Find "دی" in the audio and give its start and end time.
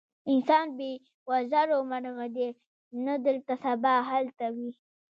2.35-2.47